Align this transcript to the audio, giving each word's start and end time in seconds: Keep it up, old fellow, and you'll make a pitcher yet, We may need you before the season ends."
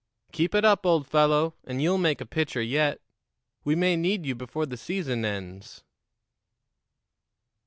Keep 0.31 0.55
it 0.55 0.65
up, 0.65 0.83
old 0.83 1.05
fellow, 1.05 1.53
and 1.63 1.79
you'll 1.79 1.99
make 1.99 2.21
a 2.21 2.25
pitcher 2.25 2.59
yet, 2.59 3.01
We 3.63 3.75
may 3.75 3.95
need 3.95 4.25
you 4.25 4.33
before 4.33 4.65
the 4.65 4.75
season 4.75 5.23
ends." 5.23 5.83